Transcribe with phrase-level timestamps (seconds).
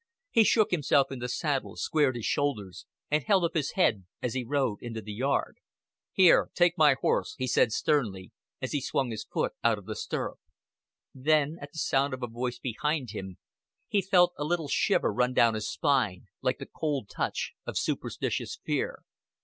[0.31, 4.33] He shook himself in the saddle, squared his shoulders, and held up his head as
[4.33, 5.57] he rode into the yard.
[6.11, 8.31] "Here, take my horse," he said sternly,
[8.63, 10.39] as he swung his foot out of the stirrup.
[11.13, 13.37] Then, at the sound of a voice behind him,
[13.87, 18.57] he felt a little shiver run down his spine, like the cold touch of superstitious
[18.65, 19.03] fear.